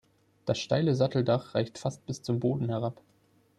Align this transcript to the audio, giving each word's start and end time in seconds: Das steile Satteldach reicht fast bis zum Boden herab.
Das 0.45 0.57
steile 0.57 0.95
Satteldach 0.95 1.53
reicht 1.53 1.77
fast 1.77 2.07
bis 2.07 2.23
zum 2.23 2.39
Boden 2.39 2.69
herab. 2.69 2.99